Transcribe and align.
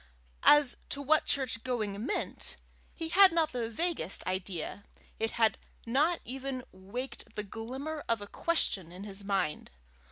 As 0.49 0.77
to 0.89 0.99
what 0.99 1.27
church 1.27 1.63
going 1.63 2.03
meant, 2.03 2.57
he 2.95 3.09
had 3.09 3.31
not 3.31 3.51
the 3.51 3.69
vaguest 3.69 4.25
idea; 4.25 4.83
it 5.19 5.29
had 5.37 5.59
not 5.85 6.21
even 6.25 6.63
waked 6.71 7.35
the 7.35 7.43
glimmer 7.43 8.03
of 8.09 8.19
a 8.19 8.25
question 8.25 8.91
in 8.91 9.03
his 9.03 9.23
mind. 9.23 9.69